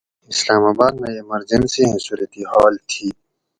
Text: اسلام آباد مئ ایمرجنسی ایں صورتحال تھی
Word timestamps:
اسلام 0.33 0.63
آباد 0.73 0.93
مئ 1.01 1.13
ایمرجنسی 1.19 1.81
ایں 1.85 1.99
صورتحال 2.05 2.73
تھی 2.89 3.07